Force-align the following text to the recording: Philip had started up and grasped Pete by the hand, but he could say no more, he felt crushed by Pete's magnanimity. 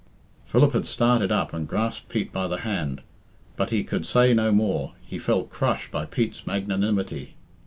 Philip 0.47 0.71
had 0.73 0.87
started 0.87 1.31
up 1.31 1.53
and 1.53 1.67
grasped 1.67 2.09
Pete 2.09 2.31
by 2.33 2.47
the 2.47 2.61
hand, 2.61 3.01
but 3.55 3.69
he 3.69 3.83
could 3.83 4.03
say 4.07 4.33
no 4.33 4.51
more, 4.51 4.93
he 4.99 5.19
felt 5.19 5.51
crushed 5.51 5.91
by 5.91 6.05
Pete's 6.05 6.47
magnanimity. 6.47 7.35